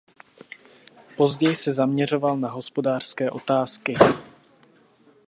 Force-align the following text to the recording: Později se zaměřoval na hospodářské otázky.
Později 1.17 1.55
se 1.55 1.73
zaměřoval 1.73 2.37
na 2.37 2.49
hospodářské 2.49 3.31
otázky. 3.31 3.93